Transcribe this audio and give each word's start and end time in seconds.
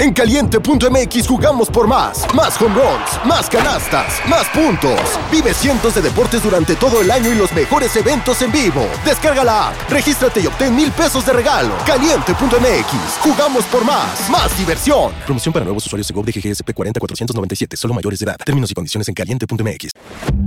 En 0.00 0.14
caliente.mx 0.14 1.28
jugamos 1.28 1.68
por 1.68 1.86
más. 1.86 2.24
Más 2.34 2.58
home 2.58 2.74
runs, 2.74 3.26
más 3.26 3.50
canastas, 3.50 4.14
más 4.30 4.48
puntos. 4.48 4.98
Vive 5.30 5.52
cientos 5.52 5.94
de 5.94 6.00
deportes 6.00 6.42
durante 6.42 6.74
todo 6.74 7.02
el 7.02 7.10
año 7.10 7.30
y 7.30 7.34
los 7.34 7.52
mejores 7.52 7.94
eventos 7.96 8.40
en 8.40 8.50
vivo. 8.50 8.88
Descarga 9.04 9.44
la 9.44 9.68
app, 9.68 9.90
regístrate 9.90 10.40
y 10.40 10.46
obtén 10.46 10.74
mil 10.74 10.90
pesos 10.90 11.26
de 11.26 11.34
regalo. 11.34 11.74
Caliente.mx, 11.84 13.18
jugamos 13.20 13.64
por 13.66 13.84
más. 13.84 14.30
Más 14.30 14.56
diversión. 14.56 15.12
Promoción 15.26 15.52
para 15.52 15.66
nuevos 15.66 15.84
usuarios 15.84 16.08
de 16.08 16.14
GOV 16.14 16.24
de 16.24 16.32
GGSP 16.32 16.72
40497, 16.72 17.76
solo 17.76 17.92
mayores 17.92 18.20
de 18.20 18.24
edad. 18.24 18.36
Términos 18.42 18.70
y 18.70 18.74
condiciones 18.74 19.06
en 19.06 19.12
caliente.mx. 19.12 19.90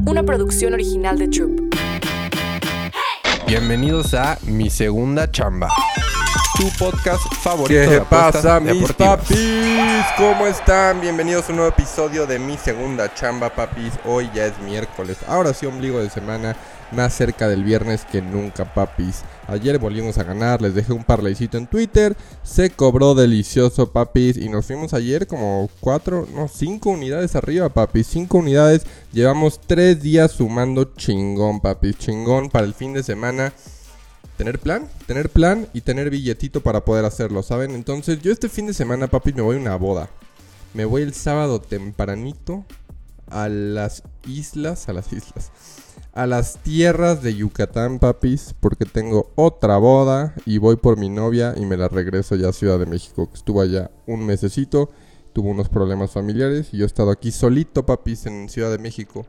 Una 0.08 0.24
producción 0.24 0.74
original 0.74 1.20
de 1.20 1.28
Troop. 1.28 1.76
Bienvenidos 3.46 4.16
a 4.16 4.40
Mi 4.48 4.72
Segunda 4.72 5.30
Chamba. 5.30 5.70
Tu 6.58 6.70
podcast 6.78 7.24
favorito 7.42 7.68
¿Qué 7.82 7.88
de 7.88 8.02
pasa, 8.02 8.60
mis 8.60 8.74
deportivas. 8.74 9.20
papis? 9.20 10.06
¿Cómo 10.18 10.46
están? 10.46 11.02
Bienvenidos 11.02 11.48
a 11.48 11.52
un 11.52 11.58
nuevo 11.58 11.72
episodio 11.72 12.28
de 12.28 12.38
Mi 12.38 12.58
Segunda 12.58 13.12
Chamba, 13.14 13.50
papis. 13.56 13.94
Hoy 14.06 14.30
ya 14.36 14.46
es 14.46 14.60
miércoles. 14.60 15.18
Ahora 15.28 15.54
sí, 15.54 15.66
ombligo 15.66 16.00
de 16.00 16.12
semana. 16.12 16.56
Más 16.92 17.14
cerca 17.14 17.48
del 17.48 17.64
viernes 17.64 18.06
que 18.06 18.22
nunca, 18.22 18.72
papis. 18.72 19.24
Ayer 19.48 19.80
volvimos 19.80 20.20
a 20.20 20.24
ganar. 20.24 20.62
Les 20.62 20.76
dejé 20.76 20.94
un 20.94 21.04
parlaycito 21.04 21.58
en 21.58 21.66
Twitter. 21.66 22.16
Se 22.44 22.70
cobró 22.70 23.16
delicioso, 23.16 23.92
papis. 23.92 24.38
Y 24.38 24.48
nos 24.50 24.68
fuimos 24.68 24.94
ayer 24.94 25.26
como 25.26 25.70
cuatro, 25.80 26.28
no, 26.36 26.48
cinco 26.48 26.92
unidades 26.92 27.36
arriba, 27.36 27.70
papis. 27.70 28.06
Cinco 28.08 28.38
unidades. 28.38 28.84
Llevamos 29.12 29.60
tres 29.66 30.02
días 30.04 30.32
sumando 30.32 30.84
chingón, 30.96 31.62
papis. 31.62 31.98
Chingón 31.98 32.50
para 32.52 32.68
el 32.68 32.76
fin 32.76 32.94
de 32.94 33.02
semana 33.02 33.54
tener 34.38 34.60
plan, 34.60 34.90
tener 35.06 35.30
plan 35.30 35.68
y 35.74 35.82
tener 35.82 36.10
billetito 36.10 36.62
para 36.62 36.86
poder 36.86 37.06
hacerlo, 37.06 37.44
¿saben? 37.44 37.72
Entonces, 37.72 38.22
yo 38.22 38.32
este 38.32 38.50
fin 38.50 38.68
de 38.68 38.74
semana, 38.74 39.08
papi, 39.08 39.34
me 39.34 39.42
voy 39.42 39.58
a 39.58 39.60
una 39.60 39.76
boda. 39.76 40.10
Me 40.74 40.86
voy 40.86 41.04
el 41.04 41.14
sábado 41.14 41.62
tempranito 41.62 42.66
a 43.28 43.48
las 43.48 44.04
islas, 44.28 44.90
a 44.90 44.94
las 44.94 45.12
islas, 45.14 45.52
a 46.14 46.26
las 46.26 46.58
tierras 46.58 47.22
de 47.22 47.36
Yucatán, 47.36 48.00
papis, 48.00 48.56
porque 48.60 48.86
tengo 48.86 49.32
otra 49.36 49.78
boda 49.78 50.34
y 50.46 50.58
voy 50.58 50.76
por 50.76 50.98
mi 50.98 51.10
novia 51.10 51.54
y 51.58 51.66
me 51.66 51.78
la 51.78 51.88
regreso 51.90 52.36
ya 52.36 52.50
a 52.50 52.54
Ciudad 52.54 52.80
de 52.80 52.86
México, 52.86 53.30
que 53.30 53.36
estuvo 53.36 53.62
allá 53.62 53.92
un 54.08 54.26
mesecito, 54.26 54.90
tuvo 55.34 55.50
unos 55.50 55.70
problemas 55.70 56.12
familiares 56.12 56.70
y 56.72 56.78
yo 56.78 56.86
he 56.86 56.88
estado 56.88 57.12
aquí 57.12 57.32
solito, 57.32 57.86
papis, 57.86 58.26
en 58.26 58.50
Ciudad 58.50 58.72
de 58.72 58.78
México. 58.78 59.26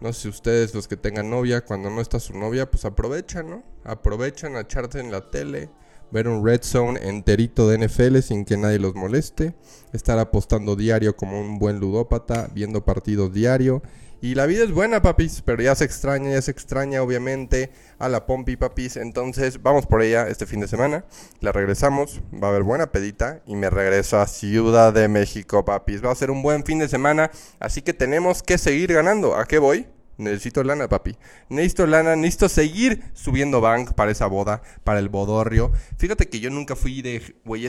No 0.00 0.12
sé 0.12 0.22
si 0.22 0.28
ustedes, 0.28 0.74
los 0.74 0.86
que 0.86 0.96
tengan 0.96 1.30
novia, 1.30 1.64
cuando 1.64 1.90
no 1.90 2.00
está 2.00 2.20
su 2.20 2.36
novia, 2.36 2.70
pues 2.70 2.84
aprovechan, 2.84 3.50
¿no? 3.50 3.64
Aprovechan 3.84 4.56
a 4.56 4.60
echarse 4.60 5.00
en 5.00 5.10
la 5.10 5.28
tele, 5.30 5.70
ver 6.10 6.28
un 6.28 6.44
Red 6.44 6.62
Zone 6.62 7.00
enterito 7.02 7.68
de 7.68 7.86
NFL 7.86 8.18
sin 8.18 8.44
que 8.44 8.56
nadie 8.56 8.78
los 8.78 8.94
moleste, 8.94 9.54
estar 9.92 10.18
apostando 10.18 10.76
diario 10.76 11.16
como 11.16 11.40
un 11.40 11.58
buen 11.58 11.80
ludópata, 11.80 12.48
viendo 12.54 12.84
partidos 12.84 13.32
diario. 13.32 13.82
Y 14.20 14.34
la 14.34 14.46
vida 14.46 14.64
es 14.64 14.72
buena, 14.72 15.00
papis, 15.00 15.42
pero 15.44 15.62
ya 15.62 15.76
se 15.76 15.84
extraña, 15.84 16.32
ya 16.32 16.42
se 16.42 16.50
extraña, 16.50 17.02
obviamente, 17.02 17.70
a 18.00 18.08
la 18.08 18.26
Pompi, 18.26 18.56
papis. 18.56 18.96
Entonces, 18.96 19.62
vamos 19.62 19.86
por 19.86 20.02
ella 20.02 20.26
este 20.26 20.44
fin 20.44 20.58
de 20.58 20.66
semana. 20.66 21.04
La 21.40 21.52
regresamos, 21.52 22.20
va 22.34 22.48
a 22.48 22.50
haber 22.50 22.64
buena 22.64 22.90
pedita 22.90 23.42
y 23.46 23.54
me 23.54 23.70
regreso 23.70 24.18
a 24.18 24.26
Ciudad 24.26 24.92
de 24.92 25.06
México, 25.06 25.64
papis. 25.64 26.04
Va 26.04 26.10
a 26.10 26.16
ser 26.16 26.32
un 26.32 26.42
buen 26.42 26.64
fin 26.64 26.80
de 26.80 26.88
semana, 26.88 27.30
así 27.60 27.80
que 27.80 27.92
tenemos 27.92 28.42
que 28.42 28.58
seguir 28.58 28.92
ganando. 28.92 29.36
¿A 29.36 29.46
qué 29.46 29.58
voy? 29.58 29.86
Necesito 30.16 30.64
lana, 30.64 30.88
papi. 30.88 31.16
Necesito 31.48 31.86
lana, 31.86 32.16
necesito 32.16 32.48
seguir 32.48 33.04
subiendo 33.14 33.60
bank 33.60 33.92
para 33.92 34.10
esa 34.10 34.26
boda, 34.26 34.62
para 34.82 34.98
el 34.98 35.08
bodorrio. 35.10 35.70
Fíjate 35.96 36.28
que 36.28 36.40
yo 36.40 36.50
nunca 36.50 36.74
fui 36.74 37.02
de, 37.02 37.36
güey, 37.44 37.68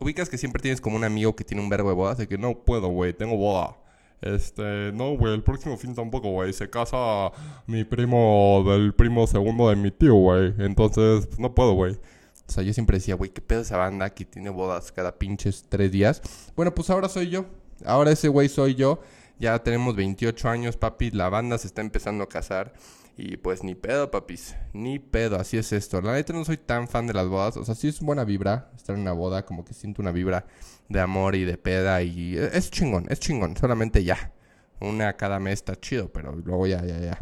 ubicas 0.00 0.28
que 0.28 0.38
siempre 0.38 0.60
tienes 0.60 0.80
como 0.80 0.96
un 0.96 1.04
amigo 1.04 1.36
que 1.36 1.44
tiene 1.44 1.62
un 1.62 1.68
verbo 1.68 1.90
de 1.90 1.94
bodas, 1.94 2.18
de 2.18 2.26
que 2.26 2.36
no 2.36 2.64
puedo, 2.64 2.88
güey, 2.88 3.12
tengo 3.12 3.36
boda. 3.36 3.76
Este, 4.20 4.92
no, 4.92 5.16
güey, 5.16 5.34
el 5.34 5.42
próximo 5.42 5.76
fin 5.76 5.94
tampoco, 5.94 6.30
güey. 6.30 6.52
Se 6.52 6.70
casa 6.70 7.30
mi 7.66 7.84
primo 7.84 8.64
del 8.66 8.94
primo 8.94 9.26
segundo 9.26 9.68
de 9.68 9.76
mi 9.76 9.90
tío, 9.90 10.14
güey. 10.14 10.54
Entonces, 10.58 11.26
pues, 11.26 11.38
no 11.38 11.54
puedo, 11.54 11.74
güey. 11.74 11.98
O 12.46 12.52
sea, 12.52 12.62
yo 12.62 12.72
siempre 12.72 12.98
decía, 12.98 13.14
güey, 13.14 13.30
¿qué 13.30 13.40
pedo 13.40 13.62
esa 13.62 13.76
banda 13.76 14.10
que 14.10 14.24
tiene 14.24 14.50
bodas 14.50 14.92
cada 14.92 15.18
pinches 15.18 15.64
tres 15.68 15.90
días? 15.90 16.22
Bueno, 16.56 16.74
pues 16.74 16.90
ahora 16.90 17.08
soy 17.08 17.30
yo. 17.30 17.46
Ahora 17.84 18.12
ese 18.12 18.28
güey 18.28 18.48
soy 18.48 18.74
yo. 18.74 19.00
Ya 19.38 19.58
tenemos 19.62 19.96
28 19.96 20.48
años, 20.48 20.76
papi. 20.76 21.10
La 21.10 21.28
banda 21.28 21.58
se 21.58 21.66
está 21.66 21.80
empezando 21.80 22.24
a 22.24 22.28
casar. 22.28 22.72
Y 23.16 23.36
pues 23.36 23.62
ni 23.62 23.74
pedo, 23.74 24.10
papis. 24.10 24.56
Ni 24.72 24.98
pedo, 24.98 25.36
así 25.36 25.56
es 25.56 25.72
esto. 25.72 26.00
La 26.00 26.14
neta 26.14 26.32
no 26.32 26.44
soy 26.44 26.56
tan 26.56 26.88
fan 26.88 27.06
de 27.06 27.14
las 27.14 27.28
bodas. 27.28 27.56
O 27.56 27.64
sea, 27.64 27.74
sí 27.74 27.88
es 27.88 28.00
buena 28.00 28.24
vibra 28.24 28.70
estar 28.76 28.96
en 28.96 29.02
una 29.02 29.12
boda. 29.12 29.44
Como 29.44 29.64
que 29.64 29.72
siento 29.72 30.02
una 30.02 30.10
vibra 30.10 30.46
de 30.88 31.00
amor 31.00 31.36
y 31.36 31.44
de 31.44 31.56
peda. 31.56 32.02
Y 32.02 32.36
es 32.36 32.70
chingón, 32.70 33.06
es 33.08 33.20
chingón. 33.20 33.56
Solamente 33.56 34.02
ya. 34.02 34.32
Una 34.80 35.16
cada 35.16 35.38
mes 35.38 35.54
está 35.54 35.76
chido, 35.76 36.12
pero 36.12 36.32
luego 36.32 36.66
ya, 36.66 36.84
ya, 36.84 36.98
ya. 36.98 37.18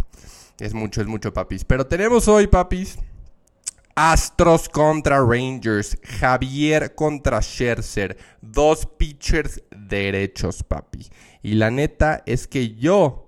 Es 0.59 0.73
mucho, 0.73 1.03
es 1.03 1.07
mucho, 1.07 1.33
papis. 1.33 1.65
Pero 1.65 1.87
tenemos 1.87 2.27
hoy, 2.27 2.47
papis. 2.47 2.99
Astros 3.95 4.71
contra 4.71 5.19
Rangers. 5.19 5.99
Javier 6.03 6.95
contra 6.95 7.43
Scherzer. 7.43 8.17
Dos 8.41 8.87
pitchers 8.87 9.63
derechos, 9.77 10.63
papi. 10.63 11.07
Y 11.43 11.55
la 11.55 11.71
neta 11.71 12.23
es 12.25 12.49
que 12.49 12.75
yo 12.77 13.22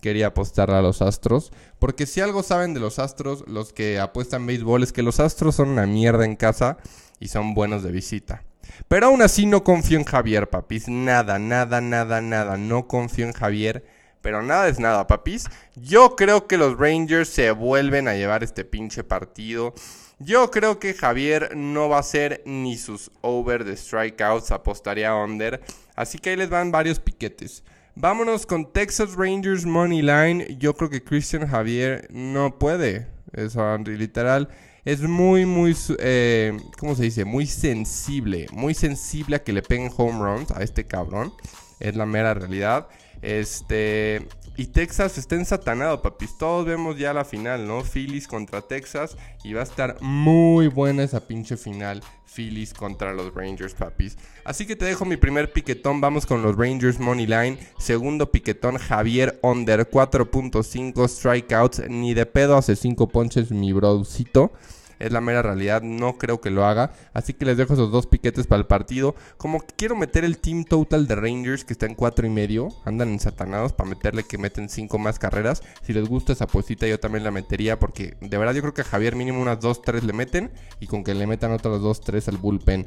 quería 0.00 0.28
apostar 0.28 0.70
a 0.70 0.82
los 0.82 1.02
Astros. 1.02 1.52
Porque 1.78 2.06
si 2.06 2.20
algo 2.20 2.42
saben 2.42 2.74
de 2.74 2.80
los 2.80 2.98
Astros, 2.98 3.44
los 3.46 3.72
que 3.72 3.98
apuestan 4.00 4.46
béisbol, 4.46 4.82
es 4.82 4.92
que 4.92 5.02
los 5.02 5.20
Astros 5.20 5.54
son 5.56 5.68
una 5.68 5.86
mierda 5.86 6.24
en 6.24 6.36
casa 6.36 6.78
y 7.18 7.28
son 7.28 7.54
buenos 7.54 7.82
de 7.82 7.92
visita. 7.92 8.42
Pero 8.88 9.06
aún 9.06 9.22
así 9.22 9.46
no 9.46 9.64
confío 9.64 9.98
en 9.98 10.04
Javier, 10.04 10.48
papis. 10.48 10.88
Nada, 10.88 11.38
nada, 11.38 11.80
nada, 11.80 12.20
nada. 12.20 12.56
No 12.56 12.88
confío 12.88 13.26
en 13.26 13.32
Javier. 13.32 13.84
Pero 14.22 14.42
nada 14.42 14.68
es 14.68 14.78
nada, 14.78 15.06
papis. 15.06 15.46
Yo 15.76 16.14
creo 16.16 16.46
que 16.46 16.58
los 16.58 16.78
Rangers 16.78 17.28
se 17.28 17.50
vuelven 17.52 18.08
a 18.08 18.14
llevar 18.14 18.42
este 18.44 18.64
pinche 18.64 19.02
partido. 19.02 19.74
Yo 20.18 20.50
creo 20.50 20.78
que 20.78 20.92
Javier 20.92 21.56
no 21.56 21.88
va 21.88 21.96
a 21.96 22.00
hacer 22.00 22.42
ni 22.44 22.76
sus 22.76 23.10
over 23.22 23.64
de 23.64 23.76
strikeouts. 23.76 24.50
Apostaría 24.50 25.14
under. 25.14 25.62
Así 25.94 26.18
que 26.18 26.30
ahí 26.30 26.36
les 26.36 26.50
van 26.50 26.70
varios 26.70 27.00
piquetes. 27.00 27.62
Vámonos 27.96 28.46
con 28.46 28.72
Texas 28.72 29.14
Rangers 29.14 29.66
Money 29.66 30.00
Line. 30.00 30.56
Yo 30.58 30.74
creo 30.74 30.88
que 30.88 31.02
Christian 31.02 31.46
Javier 31.46 32.06
no 32.10 32.58
puede. 32.58 33.08
Eso, 33.32 33.76
literal. 33.78 34.48
Es 34.84 35.02
muy, 35.02 35.44
muy, 35.44 35.76
eh, 35.98 36.56
¿cómo 36.78 36.94
se 36.94 37.04
dice? 37.04 37.24
Muy 37.24 37.46
sensible. 37.46 38.46
Muy 38.52 38.74
sensible 38.74 39.36
a 39.36 39.42
que 39.42 39.52
le 39.52 39.62
peguen 39.62 39.90
home 39.96 40.18
runs 40.18 40.50
a 40.52 40.62
este 40.62 40.86
cabrón. 40.86 41.32
Es 41.80 41.96
la 41.96 42.06
mera 42.06 42.32
realidad. 42.32 42.88
Este. 43.22 44.26
Y 44.56 44.66
Texas 44.66 45.16
está 45.16 45.36
ensatanado, 45.36 46.02
papis. 46.02 46.36
Todos 46.36 46.66
vemos 46.66 46.98
ya 46.98 47.14
la 47.14 47.24
final, 47.24 47.66
¿no? 47.66 47.82
Phillies 47.82 48.28
contra 48.28 48.60
Texas. 48.60 49.16
Y 49.42 49.54
va 49.54 49.60
a 49.60 49.64
estar 49.64 49.96
muy 50.00 50.68
buena 50.68 51.02
esa 51.02 51.26
pinche 51.26 51.56
final. 51.56 52.02
Phillies 52.26 52.74
contra 52.74 53.12
los 53.12 53.34
Rangers, 53.34 53.74
papis. 53.74 54.16
Así 54.44 54.66
que 54.66 54.76
te 54.76 54.84
dejo 54.84 55.04
mi 55.04 55.16
primer 55.16 55.52
piquetón. 55.52 56.00
Vamos 56.00 56.26
con 56.26 56.42
los 56.42 56.56
Rangers 56.56 57.00
Money 57.00 57.26
Line. 57.26 57.58
Segundo 57.78 58.30
piquetón, 58.30 58.76
Javier 58.76 59.38
Under. 59.42 59.88
4.5 59.88 61.08
strikeouts. 61.08 61.88
Ni 61.88 62.14
de 62.14 62.26
pedo 62.26 62.56
hace 62.56 62.76
5 62.76 63.08
ponches, 63.08 63.50
mi 63.50 63.72
brocito. 63.72 64.52
Es 65.00 65.12
la 65.12 65.20
mera 65.20 65.40
realidad, 65.42 65.82
no 65.82 66.18
creo 66.18 66.40
que 66.40 66.50
lo 66.50 66.66
haga. 66.66 66.92
Así 67.14 67.32
que 67.32 67.46
les 67.46 67.56
dejo 67.56 67.72
esos 67.72 67.90
dos 67.90 68.06
piquetes 68.06 68.46
para 68.46 68.60
el 68.60 68.66
partido. 68.66 69.14
Como 69.38 69.60
quiero 69.76 69.96
meter 69.96 70.24
el 70.24 70.38
team 70.38 70.64
total 70.64 71.06
de 71.06 71.16
Rangers, 71.16 71.64
que 71.64 71.72
está 71.72 71.86
en 71.86 71.94
cuatro 71.94 72.26
y 72.26 72.30
medio. 72.30 72.68
Andan 72.84 73.08
ensatanados 73.08 73.72
para 73.72 73.88
meterle 73.88 74.24
que 74.24 74.36
meten 74.38 74.68
cinco 74.68 74.98
más 74.98 75.18
carreras. 75.18 75.62
Si 75.82 75.94
les 75.94 76.08
gusta 76.08 76.34
esa 76.34 76.46
posita, 76.46 76.86
yo 76.86 77.00
también 77.00 77.24
la 77.24 77.30
metería. 77.30 77.78
Porque 77.78 78.16
de 78.20 78.38
verdad 78.38 78.54
yo 78.54 78.60
creo 78.60 78.74
que 78.74 78.82
a 78.82 78.84
Javier 78.84 79.16
mínimo 79.16 79.40
unas 79.40 79.58
2-3 79.58 80.02
le 80.02 80.12
meten. 80.12 80.50
Y 80.80 80.86
con 80.86 81.02
que 81.02 81.14
le 81.14 81.26
metan 81.26 81.52
otras 81.52 81.80
2-3 81.80 82.28
al 82.28 82.36
bullpen. 82.36 82.86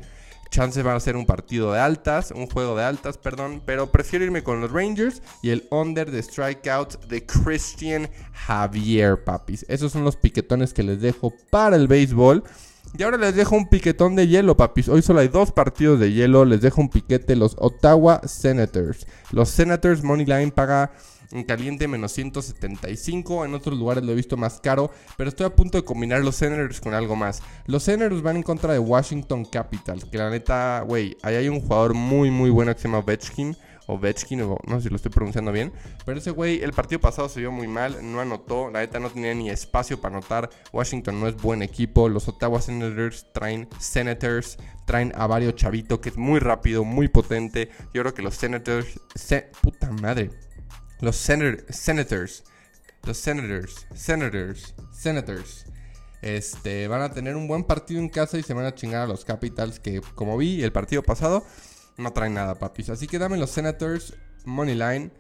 Chances 0.54 0.86
va 0.86 0.94
a 0.94 1.00
ser 1.00 1.16
un 1.16 1.26
partido 1.26 1.74
de 1.74 1.80
altas, 1.80 2.30
un 2.30 2.46
juego 2.46 2.76
de 2.76 2.84
altas, 2.84 3.18
perdón, 3.18 3.64
pero 3.66 3.92
prefiero 3.92 4.24
irme 4.24 4.44
con 4.44 4.62
los 4.62 4.72
Rangers 4.72 5.24
y 5.42 5.50
el 5.50 5.64
under 5.72 6.12
de 6.12 6.22
strikeouts 6.22 7.00
de 7.08 7.26
Christian 7.26 8.08
Javier, 8.34 9.24
papis. 9.24 9.66
Esos 9.68 9.92
son 9.92 10.04
los 10.04 10.16
piquetones 10.16 10.72
que 10.72 10.84
les 10.84 11.02
dejo 11.02 11.34
para 11.50 11.76
el 11.76 11.88
béisbol. 11.88 12.44
Y 12.96 13.02
ahora 13.02 13.18
les 13.18 13.36
dejo 13.36 13.56
un 13.56 13.68
piquetón 13.68 14.16
de 14.16 14.28
hielo, 14.28 14.56
papis. 14.56 14.90
Hoy 14.90 15.02
solo 15.02 15.22
hay 15.22 15.28
dos 15.28 15.52
partidos 15.52 16.00
de 16.00 16.14
hielo. 16.14 16.46
Les 16.46 16.62
dejo 16.62 16.82
un 16.82 16.90
piquete 16.90 17.36
los 17.36 17.56
Ottawa 17.58 18.22
Senators. 18.28 19.08
Los 19.32 19.50
Senators 19.50 20.04
Money 20.04 20.28
Line 20.28 20.52
paga 20.52 20.92
en 21.34 21.44
caliente 21.44 21.88
menos 21.88 22.12
175. 22.14 23.46
En 23.46 23.54
otros 23.54 23.78
lugares 23.78 24.04
lo 24.04 24.12
he 24.12 24.16
visto 24.16 24.38
más 24.38 24.60
caro. 24.60 24.92
Pero 25.18 25.30
estoy 25.30 25.46
a 25.46 25.56
punto 25.56 25.78
de 25.78 25.84
combinar 25.84 26.24
los 26.24 26.36
Senators 26.36 26.80
con 26.80 26.94
algo 26.94 27.16
más. 27.16 27.42
Los 27.66 27.84
Senators 27.84 28.22
van 28.22 28.38
en 28.38 28.44
contra 28.44 28.74
de 28.74 28.80
Washington 28.80 29.46
Capitals. 29.46 30.06
Que 30.06 30.18
la 30.18 30.30
neta, 30.30 30.82
güey, 30.88 31.18
ahí 31.24 31.36
hay 31.36 31.50
un 31.50 31.60
jugador 31.60 31.94
muy, 31.94 32.32
muy 32.32 32.50
bueno 32.50 32.74
que 32.74 32.82
se 32.82 32.88
llama 32.88 33.00
Ovechkin. 33.00 33.58
Ovechkin, 33.88 34.42
o 34.42 34.58
no 34.66 34.78
sé 34.78 34.84
si 34.84 34.90
lo 34.90 34.96
estoy 34.96 35.12
pronunciando 35.12 35.52
bien. 35.52 35.74
Pero 36.06 36.18
ese 36.18 36.32
güey, 36.32 36.62
el 36.64 36.74
partido 36.74 37.02
pasado 37.02 37.28
se 37.30 37.40
vio 37.40 37.52
muy 37.52 37.68
mal, 37.68 37.98
no 38.02 38.22
anotó, 38.22 38.70
la 38.70 38.80
neta 38.80 39.00
no 39.00 39.10
tenía 39.10 39.34
ni 39.34 39.50
espacio 39.50 40.00
para 40.00 40.16
anotar. 40.16 40.50
Washington 40.72 41.20
no 41.20 41.28
es 41.28 41.36
buen 41.36 41.62
equipo, 41.62 42.10
los 42.10 42.28
Ottawa 42.28 42.62
Senators 42.62 43.28
traen 43.34 43.68
Senators, 43.80 44.58
traen 44.86 45.12
a 45.16 45.28
varios 45.28 45.56
chavito 45.56 46.00
que 46.00 46.10
es 46.10 46.18
muy 46.18 46.40
rápido, 46.40 46.84
muy 46.84 47.08
potente. 47.08 47.70
Yo 47.94 48.02
creo 48.02 48.14
que 48.14 48.22
los 48.22 48.36
Senators, 48.36 49.00
puta 49.62 49.92
madre, 49.92 50.30
los 51.04 51.18
Senators, 51.18 52.44
los 53.04 53.18
Senators, 53.18 53.86
Senators, 53.94 54.74
Senators. 54.94 55.66
Este, 56.22 56.88
van 56.88 57.02
a 57.02 57.12
tener 57.12 57.36
un 57.36 57.46
buen 57.46 57.66
partido 57.66 58.00
en 58.00 58.08
casa 58.08 58.38
y 58.38 58.44
se 58.44 58.54
van 58.54 58.66
a 58.66 58.74
chingar 58.74 59.02
a 59.02 59.08
los 59.08 59.26
Capitals 59.26 59.82
que, 59.82 60.00
como 60.16 60.38
vi 60.38 60.64
el 60.64 60.72
partido 60.72 61.04
pasado, 61.04 61.46
no 61.98 62.14
traen 62.14 62.36
nada, 62.36 62.56
papis. 62.56 62.90
Así 62.90 63.08
que 63.08 63.20
dame 63.20 63.36
los 63.36 63.50
Senators 63.50 64.14
Money 64.46 64.76
Line 64.76 65.12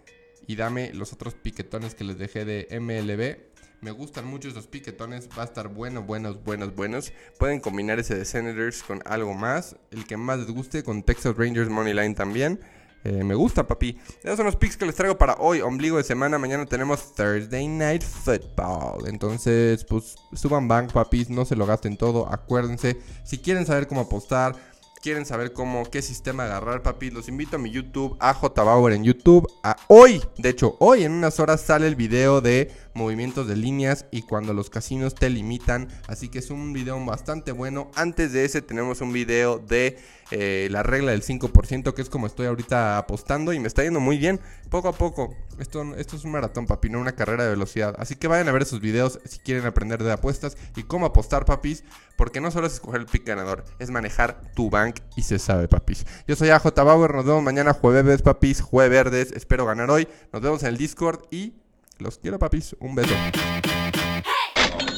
y 0.47 0.55
dame 0.55 0.93
los 0.93 1.11
otros 1.11 1.33
piquetones 1.33 1.95
que 1.95 2.05
les 2.05 2.17
dejé 2.17 2.45
de 2.45 2.65
MLB. 2.79 3.51
Me 3.81 3.91
gustan 3.91 4.25
mucho 4.25 4.47
esos 4.47 4.67
piquetones. 4.67 5.27
Va 5.37 5.41
a 5.41 5.45
estar 5.45 5.67
bueno, 5.67 6.03
buenos, 6.03 6.41
buenos, 6.45 6.73
buenos. 6.73 7.11
Pueden 7.37 7.59
combinar 7.59 7.99
ese 7.99 8.15
de 8.15 8.23
Senators 8.23 8.83
con 8.83 9.01
algo 9.03 9.33
más. 9.33 9.75
El 9.91 10.07
que 10.07 10.15
más 10.15 10.39
les 10.39 10.47
guste 10.47 10.81
con 10.81 11.03
Texas 11.03 11.35
Rangers 11.35 11.69
Money 11.69 11.93
Line 11.93 12.15
también. 12.15 12.61
Eh, 13.03 13.23
me 13.23 13.35
gusta, 13.35 13.67
papi. 13.67 13.97
Esos 14.23 14.37
son 14.37 14.45
los 14.45 14.55
picks 14.55 14.77
que 14.77 14.85
les 14.85 14.95
traigo 14.95 15.17
para 15.17 15.35
hoy, 15.35 15.61
ombligo 15.61 15.97
de 15.97 16.03
semana. 16.03 16.37
Mañana 16.37 16.65
tenemos 16.65 17.13
Thursday 17.13 17.67
Night 17.67 18.03
Football. 18.03 19.07
Entonces, 19.07 19.83
pues 19.83 20.15
suban 20.33 20.67
bank, 20.67 20.93
papis. 20.93 21.29
No 21.29 21.45
se 21.45 21.55
lo 21.55 21.65
gasten 21.65 21.97
todo. 21.97 22.31
Acuérdense, 22.31 22.97
si 23.23 23.39
quieren 23.39 23.65
saber 23.65 23.87
cómo 23.87 24.01
apostar, 24.01 24.55
quieren 25.03 25.25
saber 25.25 25.51
cómo, 25.51 25.83
qué 25.83 26.01
sistema 26.01 26.45
agarrar, 26.45 26.81
papi, 26.81 27.11
los 27.11 27.27
invito 27.27 27.57
a 27.57 27.59
mi 27.59 27.69
YouTube, 27.69 28.15
a 28.21 28.33
J. 28.33 28.63
Bauer 28.63 28.93
en 28.93 29.03
YouTube. 29.03 29.45
A 29.61 29.75
hoy, 29.89 30.23
de 30.37 30.47
hecho, 30.47 30.77
hoy 30.79 31.03
en 31.03 31.11
unas 31.11 31.41
horas 31.41 31.59
sale 31.59 31.87
el 31.87 31.95
video 31.95 32.39
de 32.39 32.71
movimientos 32.93 33.47
de 33.47 33.55
líneas 33.55 34.05
y 34.11 34.21
cuando 34.23 34.53
los 34.53 34.69
casinos 34.69 35.15
te 35.15 35.29
limitan. 35.29 35.87
Así 36.07 36.29
que 36.29 36.39
es 36.39 36.49
un 36.49 36.73
video 36.73 37.03
bastante 37.05 37.51
bueno. 37.51 37.91
Antes 37.95 38.33
de 38.33 38.45
ese 38.45 38.61
tenemos 38.61 39.01
un 39.01 39.13
video 39.13 39.59
de 39.59 39.97
eh, 40.31 40.67
la 40.71 40.83
regla 40.83 41.11
del 41.11 41.23
5%, 41.23 41.93
que 41.93 42.01
es 42.01 42.09
como 42.09 42.27
estoy 42.27 42.47
ahorita 42.47 42.97
apostando 42.97 43.53
y 43.53 43.59
me 43.59 43.67
está 43.67 43.83
yendo 43.83 43.99
muy 43.99 44.17
bien. 44.17 44.39
Poco 44.69 44.87
a 44.87 44.93
poco. 44.93 45.35
Esto, 45.59 45.95
esto 45.95 46.15
es 46.15 46.23
un 46.23 46.31
maratón, 46.31 46.65
papi, 46.65 46.89
no 46.89 46.99
una 46.99 47.15
carrera 47.15 47.43
de 47.43 47.51
velocidad. 47.51 47.95
Así 47.99 48.15
que 48.15 48.27
vayan 48.27 48.47
a 48.47 48.51
ver 48.51 48.63
esos 48.63 48.79
videos 48.79 49.19
si 49.25 49.39
quieren 49.39 49.65
aprender 49.65 50.03
de 50.03 50.11
apuestas 50.11 50.57
y 50.75 50.83
cómo 50.83 51.05
apostar, 51.05 51.45
papis. 51.45 51.83
Porque 52.17 52.41
no 52.41 52.51
solo 52.51 52.67
es 52.67 52.73
escoger 52.73 53.01
el 53.01 53.07
pick 53.07 53.25
ganador, 53.25 53.63
es 53.79 53.89
manejar 53.89 54.39
tu 54.53 54.69
bank 54.69 54.99
y 55.15 55.23
se 55.23 55.39
sabe, 55.39 55.67
papis. 55.67 56.05
Yo 56.27 56.35
soy 56.35 56.49
AJ 56.49 56.73
Bauer, 56.75 57.13
nos 57.13 57.25
vemos 57.25 57.43
mañana 57.43 57.73
jueves, 57.73 58.21
papis, 58.21 58.61
jueves 58.61 58.93
verdes. 58.93 59.31
Espero 59.31 59.65
ganar 59.65 59.89
hoy. 59.89 60.07
Nos 60.31 60.41
vemos 60.41 60.61
en 60.63 60.69
el 60.69 60.77
Discord 60.77 61.21
y 61.31 61.62
los 61.99 62.17
quiero, 62.17 62.39
papis. 62.39 62.75
Un 62.79 62.95
beso. 62.95 63.13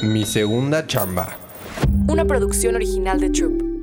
Mi 0.03 0.25
segunda 0.25 0.85
chamba. 0.87 1.37
Una 2.07 2.25
producción 2.25 2.75
original 2.75 3.19
de 3.19 3.29
Troop. 3.29 3.74